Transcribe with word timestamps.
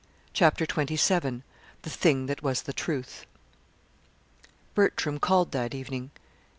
CHAPTER 0.33 0.65
XXVII. 0.65 1.43
THE 1.83 1.89
THING 1.91 2.25
THAT 2.25 2.41
WAS 2.41 2.63
THE 2.63 2.73
TRUTH 2.73 3.27
Bertram 4.73 5.19
called 5.19 5.51
that 5.51 5.75
evening. 5.75 6.09